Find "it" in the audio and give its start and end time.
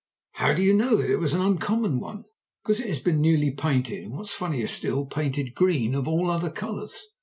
1.11-1.17, 2.79-2.87